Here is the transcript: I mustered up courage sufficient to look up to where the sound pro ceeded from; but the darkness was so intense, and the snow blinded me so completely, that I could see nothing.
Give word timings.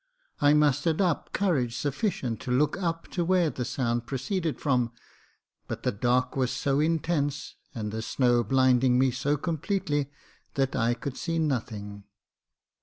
I 0.39 0.55
mustered 0.55 0.99
up 0.99 1.31
courage 1.31 1.77
sufficient 1.77 2.39
to 2.39 2.51
look 2.51 2.75
up 2.81 3.07
to 3.09 3.23
where 3.23 3.51
the 3.51 3.63
sound 3.63 4.07
pro 4.07 4.17
ceeded 4.17 4.57
from; 4.59 4.91
but 5.67 5.83
the 5.83 5.91
darkness 5.91 6.37
was 6.39 6.51
so 6.51 6.79
intense, 6.79 7.53
and 7.75 7.91
the 7.91 8.01
snow 8.01 8.43
blinded 8.43 8.89
me 8.93 9.11
so 9.11 9.37
completely, 9.37 10.09
that 10.55 10.75
I 10.75 10.95
could 10.95 11.17
see 11.17 11.37
nothing. 11.37 12.05